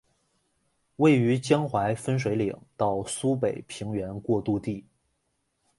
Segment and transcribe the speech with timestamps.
[0.95, 4.83] 位于江淮分水岭到苏北平原过度地。